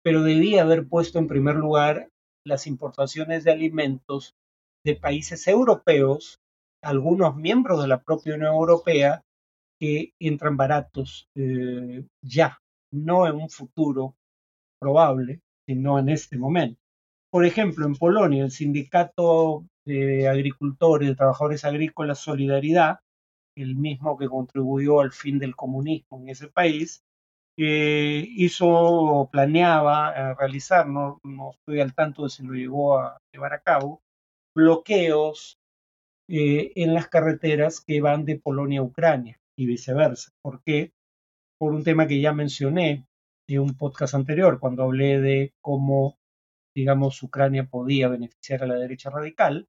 pero 0.02 0.22
debía 0.22 0.62
haber 0.62 0.88
puesto 0.88 1.18
en 1.18 1.28
primer 1.28 1.56
lugar 1.56 2.10
las 2.44 2.66
importaciones 2.66 3.44
de 3.44 3.52
alimentos 3.52 4.34
de 4.84 4.96
países 4.96 5.46
europeos, 5.48 6.40
algunos 6.82 7.36
miembros 7.36 7.80
de 7.82 7.88
la 7.88 8.02
propia 8.02 8.34
Unión 8.34 8.52
Europea, 8.52 9.22
que 9.80 10.12
entran 10.18 10.56
baratos 10.56 11.28
eh, 11.36 12.04
ya, 12.22 12.58
no 12.92 13.26
en 13.26 13.36
un 13.36 13.48
futuro 13.48 14.16
probable, 14.80 15.40
sino 15.68 15.98
en 15.98 16.08
este 16.08 16.38
momento. 16.38 16.80
Por 17.30 17.44
ejemplo, 17.44 17.84
en 17.84 17.94
Polonia, 17.94 18.42
el 18.42 18.50
sindicato 18.50 19.66
de 19.84 20.26
agricultores, 20.26 21.10
de 21.10 21.14
trabajadores 21.14 21.62
agrícolas 21.66 22.20
Solidaridad, 22.20 23.00
el 23.54 23.76
mismo 23.76 24.16
que 24.16 24.28
contribuyó 24.28 25.00
al 25.00 25.12
fin 25.12 25.38
del 25.38 25.54
comunismo 25.54 26.20
en 26.20 26.30
ese 26.30 26.48
país, 26.48 27.04
eh, 27.58 28.24
hizo 28.26 28.66
o 28.66 29.30
planeaba 29.30 30.14
eh, 30.16 30.34
realizar, 30.38 30.88
no, 30.88 31.20
no, 31.22 31.50
estoy 31.50 31.80
al 31.80 31.94
tanto 31.94 32.22
de 32.24 32.30
si 32.30 32.44
lo 32.44 32.54
llegó 32.54 32.98
a 32.98 33.20
llevar 33.30 33.52
a 33.52 33.60
cabo, 33.60 34.00
bloqueos 34.54 35.58
en 36.30 36.92
las 36.94 37.08
carreteras 37.08 37.80
que 37.80 38.02
van 38.02 38.26
de 38.26 38.38
Polonia 38.38 38.80
a 38.80 38.84
Ucrania 38.84 39.40
y 39.56 39.66
viceversa. 39.66 40.30
¿Por 40.42 40.62
qué? 40.62 40.92
Por 41.58 41.72
un 41.72 41.84
tema 41.84 42.06
que 42.06 42.20
ya 42.20 42.32
mencioné 42.32 43.06
en 43.48 43.60
un 43.62 43.76
podcast 43.76 44.14
anterior, 44.14 44.60
cuando 44.60 44.82
hablé 44.84 45.20
de 45.20 45.54
cómo, 45.60 46.18
digamos, 46.74 47.22
Ucrania 47.22 47.64
podía 47.64 48.08
beneficiar 48.08 48.62
a 48.62 48.66
la 48.66 48.74
derecha 48.74 49.10
radical, 49.10 49.66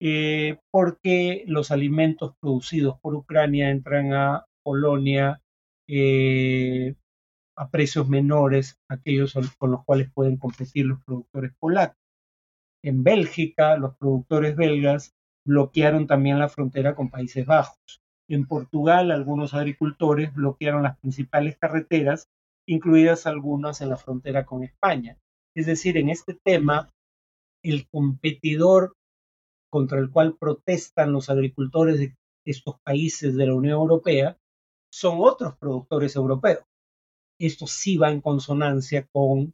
eh, 0.00 0.58
porque 0.70 1.44
los 1.46 1.70
alimentos 1.70 2.34
producidos 2.40 2.98
por 3.00 3.14
Ucrania 3.14 3.70
entran 3.70 4.12
a 4.12 4.46
Polonia 4.62 5.40
eh, 5.88 6.94
a 7.56 7.70
precios 7.70 8.08
menores 8.08 8.78
a 8.88 8.94
aquellos 8.94 9.34
con 9.58 9.70
los 9.70 9.84
cuales 9.84 10.10
pueden 10.12 10.36
competir 10.36 10.86
los 10.86 11.02
productores 11.04 11.52
polacos. 11.58 11.96
En 12.84 13.02
Bélgica, 13.02 13.76
los 13.76 13.96
productores 13.96 14.54
belgas 14.56 15.14
bloquearon 15.46 16.06
también 16.06 16.38
la 16.38 16.48
frontera 16.48 16.94
con 16.94 17.10
Países 17.10 17.46
Bajos. 17.46 18.02
En 18.28 18.46
Portugal, 18.46 19.10
algunos 19.10 19.54
agricultores 19.54 20.34
bloquearon 20.34 20.82
las 20.82 20.98
principales 20.98 21.56
carreteras, 21.56 22.28
incluidas 22.66 23.26
algunas 23.26 23.80
en 23.80 23.90
la 23.90 23.96
frontera 23.96 24.44
con 24.44 24.62
España. 24.62 25.18
Es 25.54 25.66
decir, 25.66 25.96
en 25.96 26.10
este 26.10 26.34
tema, 26.34 26.90
el 27.62 27.88
competidor 27.88 28.94
contra 29.70 29.98
el 29.98 30.10
cual 30.10 30.36
protestan 30.38 31.12
los 31.12 31.30
agricultores 31.30 31.98
de 31.98 32.14
estos 32.44 32.76
países 32.80 33.34
de 33.36 33.46
la 33.46 33.54
Unión 33.54 33.78
Europea 33.78 34.38
son 34.92 35.18
otros 35.20 35.56
productores 35.58 36.14
europeos. 36.16 36.64
Esto 37.38 37.66
sí 37.66 37.96
va 37.96 38.10
en 38.10 38.20
consonancia 38.20 39.06
con 39.12 39.52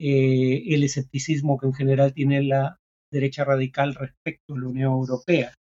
eh, 0.00 0.74
el 0.74 0.82
escepticismo 0.82 1.58
que 1.58 1.66
en 1.66 1.74
general 1.74 2.12
tiene 2.12 2.42
la 2.42 2.80
derecha 3.12 3.44
radical 3.44 3.94
respecto 3.94 4.54
a 4.54 4.58
la 4.58 4.68
Unión 4.68 4.92
Europea. 4.92 5.54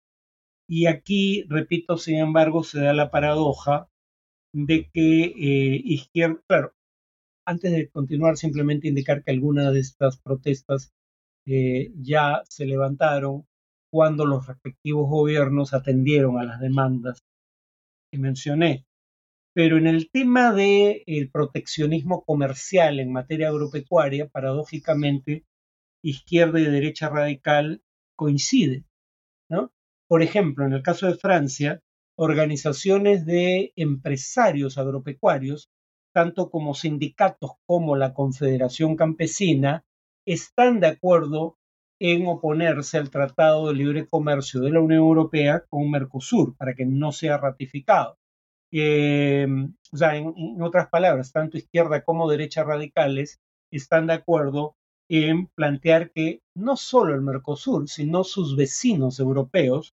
Y 0.69 0.87
aquí, 0.87 1.45
repito, 1.49 1.99
sin 1.99 2.19
embargo, 2.19 2.65
se 2.65 2.81
da 2.81 2.95
la 2.95 3.11
paradoja 3.11 3.89
de 4.55 4.89
que 4.93 5.25
eh, 5.25 5.83
izquierda, 5.85 6.41
claro, 6.49 6.73
antes 7.47 7.73
de 7.73 7.89
continuar, 7.89 8.37
simplemente 8.37 8.89
indicar 8.89 9.23
que 9.23 9.33
algunas 9.33 9.73
de 9.73 9.81
estas 9.81 10.19
protestas 10.19 10.93
eh, 11.47 11.93
ya 11.97 12.43
se 12.49 12.67
levantaron 12.67 13.47
cuando 13.91 14.25
los 14.25 14.47
respectivos 14.47 15.09
gobiernos 15.09 15.75
atendieron 15.75 16.39
a 16.39 16.45
las 16.45 16.61
demandas 16.61 17.21
que 18.11 18.19
mencioné. 18.19 18.87
Pero 19.55 19.77
en 19.77 19.87
el 19.87 20.11
tema 20.11 20.55
del 20.55 21.31
proteccionismo 21.31 22.25
comercial 22.25 23.01
en 23.01 23.13
materia 23.13 23.49
agropecuaria, 23.49 24.29
paradójicamente, 24.29 25.45
izquierda 26.03 26.59
y 26.59 26.65
derecha 26.65 27.11
radical 27.11 27.83
coinciden. 28.17 28.87
¿no? 29.51 29.73
Por 30.09 30.23
ejemplo, 30.23 30.65
en 30.65 30.73
el 30.73 30.83
caso 30.83 31.07
de 31.07 31.17
Francia, 31.17 31.81
organizaciones 32.17 33.27
de 33.27 33.73
empresarios 33.77 34.79
agropecuarios, 34.79 35.69
tanto 36.13 36.51
como 36.51 36.75
sindicatos 36.75 37.53
como 37.67 37.97
la 37.97 38.15
Confederación 38.15 38.97
Campesina, 38.97 39.85
están 40.27 40.81
de 40.81 40.89
acuerdo 40.89 41.57
en 41.99 42.27
oponerse 42.27 42.99
al 42.99 43.11
Tratado 43.11 43.69
de 43.69 43.75
Libre 43.75 44.07
Comercio 44.09 44.61
de 44.61 44.71
la 44.71 44.81
Unión 44.81 45.01
Europea 45.01 45.65
con 45.69 45.91
Mercosur 45.91 46.57
para 46.57 46.75
que 46.75 46.85
no 46.85 47.13
sea 47.13 47.39
ratificado. 47.39 48.19
Eh, 48.73 49.47
o 49.93 49.97
sea, 49.97 50.17
en, 50.17 50.35
otras 50.61 50.89
palabras, 50.89 51.33
tanto 51.33 51.59
izquierda 51.59 52.03
como 52.03 52.29
derecha 52.29 52.65
radicales 52.65 53.41
están 53.71 54.07
de 54.07 54.15
acuerdo 54.15 54.77
en 55.09 55.47
plantear 55.49 56.11
que 56.11 56.41
no 56.55 56.77
solo 56.77 57.15
el 57.15 57.21
Mercosur, 57.21 57.89
sino 57.89 58.25
sus 58.25 58.57
vecinos 58.57 59.21
europeos 59.21 59.95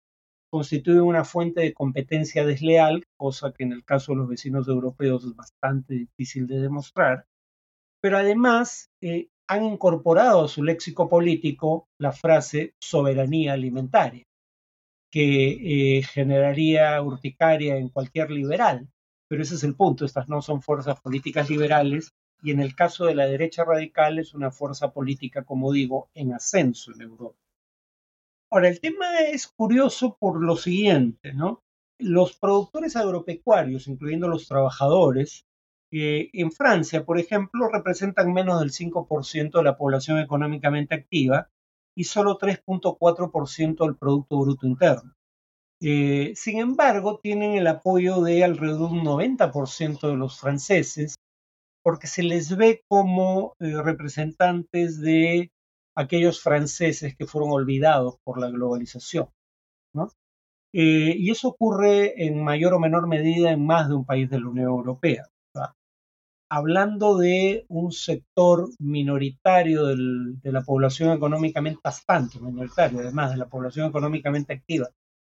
constituye 0.56 1.02
una 1.02 1.26
fuente 1.26 1.60
de 1.60 1.74
competencia 1.74 2.46
desleal, 2.46 3.04
cosa 3.18 3.52
que 3.52 3.66
en 3.66 3.74
el 3.74 3.84
caso 3.84 4.14
de 4.14 4.20
los 4.20 4.30
vecinos 4.30 4.70
europeos 4.70 5.26
es 5.26 5.36
bastante 5.36 5.96
difícil 5.96 6.48
de 6.48 6.62
demostrar, 6.62 7.26
pero 8.02 8.18
además 8.18 8.90
eh, 9.02 9.28
han 9.50 9.66
incorporado 9.66 10.46
a 10.46 10.48
su 10.48 10.64
léxico 10.64 11.10
político 11.10 11.90
la 12.00 12.14
frase 12.14 12.74
soberanía 12.80 13.52
alimentaria, 13.52 14.24
que 15.12 15.98
eh, 15.98 16.04
generaría 16.04 17.02
urticaria 17.02 17.76
en 17.76 17.90
cualquier 17.90 18.32
liberal. 18.32 18.88
Pero 19.28 19.44
ese 19.44 19.56
es 19.56 19.64
el 19.66 19.76
punto, 19.76 20.06
estas 20.06 20.30
no 20.30 20.42
son 20.42 20.62
fuerzas 20.62 21.02
políticas 21.02 21.50
liberales 21.50 22.14
y 22.42 22.52
en 22.52 22.62
el 22.62 22.76
caso 22.76 23.08
de 23.08 23.16
la 23.16 23.26
derecha 23.26 23.66
radical 23.66 24.20
es 24.20 24.34
una 24.34 24.52
fuerza 24.52 24.94
política, 24.94 25.44
como 25.44 25.74
digo, 25.74 26.08
en 26.14 26.32
ascenso 26.32 26.94
en 26.94 27.02
Europa. 27.02 27.45
Ahora, 28.52 28.70
el 28.70 28.80
tema 28.80 29.20
es 29.20 29.48
curioso 29.48 30.18
por 30.20 30.42
lo 30.42 30.56
siguiente, 30.56 31.34
¿no? 31.34 31.64
Los 32.00 32.38
productores 32.38 32.96
agropecuarios, 32.96 33.88
incluyendo 33.88 34.28
los 34.28 34.48
trabajadores, 34.48 35.46
eh, 35.92 36.30
en 36.34 36.52
Francia, 36.52 37.06
por 37.06 37.20
ejemplo, 37.20 37.70
representan 37.70 38.34
menos 38.34 38.60
del 38.60 38.72
5% 38.72 39.60
de 39.60 39.64
la 39.64 39.78
población 39.78 40.20
económicamente 40.20 40.96
activa 40.96 41.50
y 41.96 42.04
solo 42.06 42.38
3.4% 42.38 43.86
del 43.86 43.96
Producto 43.96 44.40
Bruto 44.40 44.68
Interno. 44.68 45.14
Eh, 45.82 46.34
sin 46.36 46.60
embargo, 46.60 47.20
tienen 47.22 47.52
el 47.54 47.68
apoyo 47.68 48.22
de 48.22 48.44
alrededor 48.44 48.90
de 48.90 48.98
un 48.98 49.04
90% 49.04 50.10
de 50.10 50.16
los 50.16 50.40
franceses, 50.40 51.16
porque 51.84 52.08
se 52.08 52.24
les 52.24 52.56
ve 52.56 52.84
como 52.88 53.56
eh, 53.60 53.82
representantes 53.82 55.00
de 55.00 55.52
aquellos 55.96 56.42
franceses 56.42 57.16
que 57.16 57.26
fueron 57.26 57.52
olvidados 57.52 58.18
por 58.24 58.40
la 58.40 58.50
globalización. 58.50 59.30
Eh, 60.74 61.16
y 61.18 61.32
eso 61.32 61.48
ocurre 61.48 62.26
en 62.26 62.44
mayor 62.44 62.74
o 62.74 62.80
menor 62.80 63.08
medida 63.08 63.52
en 63.52 63.66
más 63.66 63.88
de 63.88 63.96
un 63.96 64.06
país 64.06 64.30
de 64.30 64.42
la 64.42 64.50
Unión 64.50 64.68
Europea. 64.68 65.26
Hablando 66.52 67.18
de 67.18 67.66
un 67.70 67.92
sector 67.92 68.70
minoritario 68.78 69.86
de 69.86 70.52
la 70.52 70.62
población 70.62 71.12
económicamente, 71.12 71.80
bastante 71.84 72.40
minoritario, 72.40 73.00
además 73.00 73.32
de 73.32 73.38
la 73.38 73.48
población 73.48 73.90
económicamente 73.90 74.54
activa, 74.54 74.90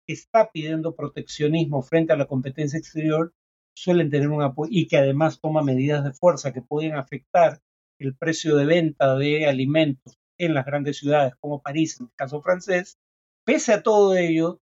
que 0.06 0.14
está 0.14 0.50
pidiendo 0.50 0.94
proteccionismo 0.94 1.82
frente 1.82 2.12
a 2.12 2.16
la 2.16 2.26
competencia 2.26 2.78
exterior, 2.78 3.34
suelen 3.74 4.10
tener 4.10 4.28
un 4.28 4.42
apoyo 4.42 4.70
y 4.72 4.86
que 4.86 4.96
además 4.96 5.40
toma 5.40 5.62
medidas 5.62 6.02
de 6.02 6.12
fuerza 6.12 6.52
que 6.52 6.62
pueden 6.62 6.94
afectar 6.94 7.60
el 7.98 8.16
precio 8.16 8.56
de 8.56 8.64
venta 8.64 9.14
de 9.16 9.46
alimentos 9.46 10.21
en 10.44 10.54
las 10.54 10.66
grandes 10.66 10.98
ciudades 10.98 11.34
como 11.40 11.62
París, 11.62 11.98
en 12.00 12.06
el 12.06 12.12
caso 12.14 12.42
francés, 12.42 12.98
pese 13.44 13.72
a 13.72 13.82
todo 13.82 14.16
ello, 14.16 14.60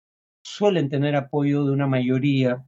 suelen 0.43 0.89
tener 0.89 1.17
apoyo 1.17 1.65
de 1.65 1.73
una 1.73 1.87
mayoría 1.87 2.65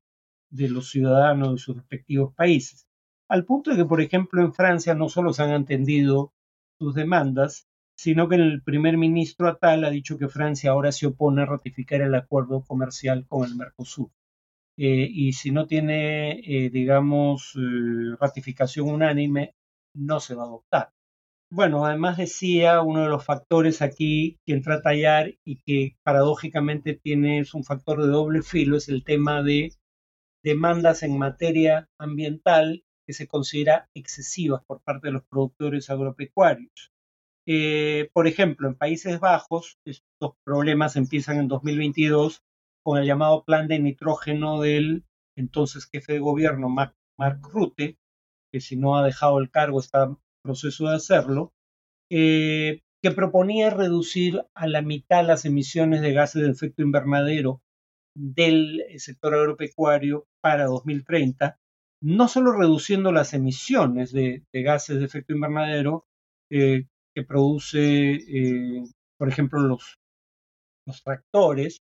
de 0.50 0.68
los 0.68 0.90
ciudadanos 0.90 1.52
de 1.52 1.58
sus 1.58 1.76
respectivos 1.76 2.34
países. 2.34 2.86
Al 3.28 3.44
punto 3.44 3.70
de 3.70 3.76
que, 3.76 3.84
por 3.84 4.00
ejemplo, 4.00 4.42
en 4.42 4.54
Francia 4.54 4.94
no 4.94 5.08
solo 5.08 5.32
se 5.32 5.42
han 5.42 5.50
atendido 5.50 6.32
sus 6.78 6.94
demandas, 6.94 7.68
sino 7.96 8.28
que 8.28 8.36
el 8.36 8.62
primer 8.62 8.98
ministro 8.98 9.48
Atal 9.48 9.84
ha 9.84 9.90
dicho 9.90 10.18
que 10.18 10.28
Francia 10.28 10.70
ahora 10.70 10.92
se 10.92 11.06
opone 11.06 11.42
a 11.42 11.46
ratificar 11.46 12.02
el 12.02 12.14
acuerdo 12.14 12.62
comercial 12.62 13.26
con 13.26 13.44
el 13.44 13.56
Mercosur. 13.56 14.10
Eh, 14.76 15.08
y 15.10 15.32
si 15.32 15.50
no 15.52 15.66
tiene, 15.66 16.40
eh, 16.40 16.70
digamos, 16.70 17.54
eh, 17.56 18.16
ratificación 18.20 18.90
unánime, 18.90 19.54
no 19.94 20.20
se 20.20 20.34
va 20.34 20.42
a 20.44 20.46
adoptar. 20.46 20.92
Bueno, 21.50 21.86
además 21.86 22.16
decía, 22.16 22.82
uno 22.82 23.02
de 23.02 23.08
los 23.08 23.24
factores 23.24 23.80
aquí 23.80 24.38
que 24.44 24.52
entra 24.52 24.76
a 24.76 24.82
tallar 24.82 25.34
y 25.44 25.56
que 25.62 25.96
paradójicamente 26.02 26.94
tiene 26.94 27.38
es 27.38 27.54
un 27.54 27.62
factor 27.62 28.02
de 28.02 28.08
doble 28.08 28.42
filo, 28.42 28.76
es 28.76 28.88
el 28.88 29.04
tema 29.04 29.42
de 29.42 29.72
demandas 30.42 31.02
en 31.04 31.18
materia 31.18 31.88
ambiental 31.98 32.84
que 33.06 33.12
se 33.12 33.28
considera 33.28 33.88
excesivas 33.94 34.62
por 34.66 34.82
parte 34.82 35.08
de 35.08 35.12
los 35.12 35.24
productores 35.24 35.88
agropecuarios. 35.88 36.92
Eh, 37.46 38.10
por 38.12 38.26
ejemplo, 38.26 38.68
en 38.68 38.74
Países 38.74 39.20
Bajos, 39.20 39.78
estos 39.84 40.34
problemas 40.44 40.96
empiezan 40.96 41.38
en 41.38 41.48
2022 41.48 42.42
con 42.84 42.98
el 42.98 43.06
llamado 43.06 43.44
plan 43.44 43.68
de 43.68 43.78
nitrógeno 43.78 44.60
del 44.60 45.04
entonces 45.36 45.88
jefe 45.92 46.14
de 46.14 46.18
gobierno, 46.18 46.68
Mark, 46.68 46.94
Rutte, 47.42 47.98
que 48.52 48.60
si 48.60 48.76
no 48.76 48.96
ha 48.96 49.04
dejado 49.04 49.38
el 49.38 49.50
cargo 49.50 49.78
está 49.78 50.16
proceso 50.46 50.88
de 50.88 50.94
hacerlo, 50.94 51.52
eh, 52.10 52.82
que 53.02 53.10
proponía 53.10 53.70
reducir 53.70 54.42
a 54.54 54.66
la 54.66 54.80
mitad 54.80 55.26
las 55.26 55.44
emisiones 55.44 56.00
de 56.00 56.12
gases 56.12 56.42
de 56.42 56.50
efecto 56.50 56.82
invernadero 56.82 57.60
del 58.14 58.82
sector 58.96 59.34
agropecuario 59.34 60.26
para 60.40 60.66
2030, 60.66 61.58
no 62.00 62.28
solo 62.28 62.52
reduciendo 62.52 63.12
las 63.12 63.34
emisiones 63.34 64.12
de, 64.12 64.44
gases 64.52 64.98
de 64.98 65.04
efecto 65.04 65.34
invernadero, 65.34 66.06
eh, 66.50 66.86
que 67.14 67.24
produce, 67.24 68.14
eh, 68.14 68.84
por 69.18 69.28
ejemplo, 69.28 69.60
los, 69.60 69.98
los 70.86 71.02
tractores, 71.02 71.80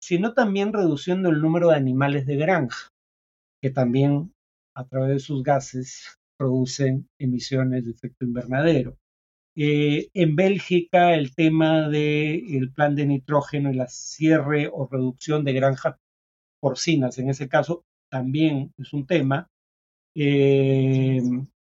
sino 0.00 0.34
también 0.34 0.72
reduciendo 0.72 1.30
el 1.30 1.40
número 1.40 1.70
de 1.70 1.76
animales 1.76 2.26
de 2.26 2.36
granja, 2.36 2.88
que 3.62 3.70
también 3.70 4.32
a 4.76 4.84
través 4.86 5.08
de 5.10 5.18
sus 5.20 5.42
gases 5.42 6.18
producen 6.42 7.08
emisiones 7.20 7.84
de 7.84 7.92
efecto 7.92 8.24
invernadero. 8.24 8.98
Eh, 9.54 10.08
en 10.12 10.34
Bélgica, 10.34 11.14
el 11.14 11.36
tema 11.36 11.88
del 11.88 12.72
plan 12.74 12.96
de 12.96 13.06
nitrógeno 13.06 13.70
y 13.70 13.74
la 13.74 13.86
cierre 13.86 14.68
o 14.72 14.88
reducción 14.90 15.44
de 15.44 15.52
granjas 15.52 15.96
porcinas, 16.60 17.16
en 17.18 17.30
ese 17.30 17.48
caso, 17.48 17.84
también 18.10 18.72
es 18.76 18.92
un 18.92 19.06
tema, 19.06 19.46
eh, 20.16 21.22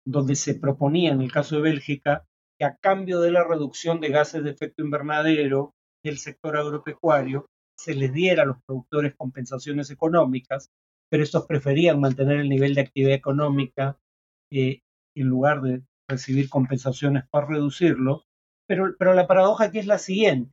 donde 0.06 0.36
se 0.36 0.56
proponía, 0.56 1.12
en 1.12 1.22
el 1.22 1.32
caso 1.32 1.56
de 1.56 1.62
Bélgica, 1.62 2.26
que 2.60 2.66
a 2.66 2.76
cambio 2.76 3.22
de 3.22 3.32
la 3.32 3.48
reducción 3.48 4.02
de 4.02 4.10
gases 4.10 4.44
de 4.44 4.52
efecto 4.52 4.84
invernadero 4.84 5.76
del 6.04 6.18
sector 6.18 6.58
agropecuario, 6.58 7.46
se 7.78 7.96
les 7.96 8.12
diera 8.12 8.44
a 8.44 8.48
los 8.48 8.58
productores 8.66 9.16
compensaciones 9.16 9.90
económicas, 9.92 10.72
pero 11.10 11.24
estos 11.24 11.46
preferían 11.46 12.02
mantener 12.02 12.42
el 12.42 12.50
nivel 12.50 12.76
de 12.76 12.82
actividad 12.82 13.14
económica 13.14 13.98
eh, 14.52 14.82
en 15.16 15.28
lugar 15.28 15.62
de 15.62 15.84
recibir 16.10 16.50
compensaciones 16.50 17.24
para 17.30 17.48
reducirlo. 17.48 18.24
Pero, 18.68 18.96
pero 18.98 19.14
la 19.14 19.28
paradoja 19.28 19.66
aquí 19.66 19.80
es 19.80 19.88
la 19.88 19.98
siguiente. 19.98 20.52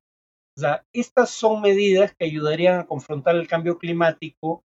O 0.57 0.61
sea, 0.61 0.85
estas 0.92 1.30
son 1.30 1.61
medidas 1.61 2.14
que 2.14 2.26
ayudarían 2.26 2.78
a 2.78 2.87
confrontar 2.87 3.35
el 3.37 3.48
cambio 3.48 3.78
climático 3.78 4.64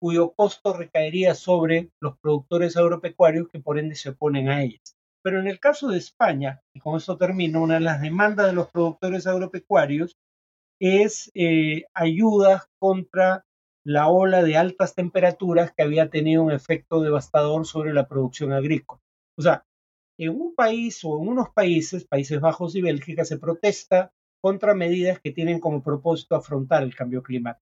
cuyo 0.00 0.32
costo 0.32 0.72
recaería 0.72 1.34
sobre 1.34 1.90
los 2.00 2.18
productores 2.18 2.76
agropecuarios 2.76 3.48
que 3.48 3.60
por 3.60 3.78
ende 3.78 3.94
se 3.94 4.10
oponen 4.10 4.48
a 4.48 4.62
ellas. 4.62 4.96
Pero 5.22 5.40
en 5.40 5.48
el 5.48 5.58
caso 5.58 5.88
de 5.88 5.98
España, 5.98 6.60
y 6.74 6.80
con 6.80 6.96
esto 6.96 7.16
termino, 7.16 7.62
una 7.62 7.74
de 7.74 7.80
las 7.80 8.00
demandas 8.00 8.46
de 8.46 8.52
los 8.52 8.70
productores 8.70 9.26
agropecuarios 9.26 10.16
es 10.80 11.30
eh, 11.34 11.84
ayudas 11.94 12.66
contra 12.78 13.45
la 13.86 14.08
ola 14.08 14.42
de 14.42 14.56
altas 14.56 14.96
temperaturas 14.96 15.72
que 15.72 15.84
había 15.84 16.10
tenido 16.10 16.42
un 16.42 16.50
efecto 16.50 17.00
devastador 17.00 17.64
sobre 17.66 17.94
la 17.94 18.08
producción 18.08 18.52
agrícola. 18.52 19.00
O 19.38 19.42
sea, 19.42 19.64
en 20.18 20.30
un 20.30 20.56
país 20.56 21.04
o 21.04 21.22
en 21.22 21.28
unos 21.28 21.50
países, 21.50 22.04
Países 22.04 22.40
Bajos 22.40 22.74
y 22.74 22.82
Bélgica, 22.82 23.24
se 23.24 23.38
protesta 23.38 24.12
contra 24.40 24.74
medidas 24.74 25.20
que 25.20 25.30
tienen 25.30 25.60
como 25.60 25.84
propósito 25.84 26.34
afrontar 26.34 26.82
el 26.82 26.96
cambio 26.96 27.22
climático. 27.22 27.64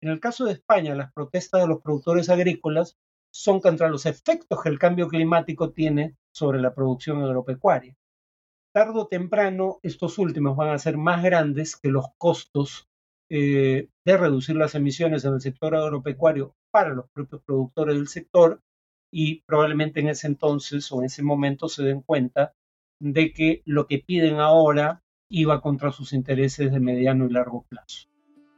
En 0.00 0.10
el 0.10 0.20
caso 0.20 0.44
de 0.44 0.52
España, 0.52 0.94
las 0.94 1.12
protestas 1.12 1.62
de 1.62 1.66
los 1.66 1.82
productores 1.82 2.30
agrícolas 2.30 2.96
son 3.32 3.60
contra 3.60 3.88
los 3.88 4.06
efectos 4.06 4.62
que 4.62 4.68
el 4.68 4.78
cambio 4.78 5.08
climático 5.08 5.72
tiene 5.72 6.16
sobre 6.32 6.60
la 6.60 6.76
producción 6.76 7.24
agropecuaria. 7.24 7.96
Tardo 8.72 9.00
o 9.00 9.08
temprano, 9.08 9.80
estos 9.82 10.16
últimos 10.18 10.56
van 10.56 10.68
a 10.68 10.78
ser 10.78 10.96
más 10.96 11.24
grandes 11.24 11.74
que 11.74 11.88
los 11.88 12.06
costos 12.18 12.88
eh, 13.28 13.88
de 14.04 14.16
reducir 14.16 14.56
las 14.56 14.74
emisiones 14.74 15.24
en 15.24 15.34
el 15.34 15.40
sector 15.40 15.74
agropecuario 15.74 16.54
para 16.70 16.90
los 16.90 17.08
propios 17.10 17.42
productores 17.42 17.96
del 17.96 18.08
sector 18.08 18.60
y 19.12 19.42
probablemente 19.42 20.00
en 20.00 20.08
ese 20.08 20.26
entonces 20.26 20.90
o 20.92 21.00
en 21.00 21.06
ese 21.06 21.22
momento 21.22 21.68
se 21.68 21.84
den 21.84 22.02
cuenta 22.02 22.54
de 23.00 23.32
que 23.32 23.62
lo 23.64 23.86
que 23.86 23.98
piden 23.98 24.40
ahora 24.40 25.02
iba 25.28 25.60
contra 25.60 25.92
sus 25.92 26.12
intereses 26.12 26.72
de 26.72 26.80
mediano 26.80 27.26
y 27.26 27.32
largo 27.32 27.64
plazo. 27.68 28.08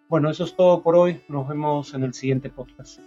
Bueno, 0.09 0.31
eso 0.31 0.45
es 0.45 0.55
todo 0.57 0.83
por 0.83 0.97
hoy. 0.97 1.21
Nos 1.29 1.49
vemos 1.49 1.95
en 1.95 2.03
el 2.03 2.15
siguiente 2.15 2.51
podcast. 2.51 3.01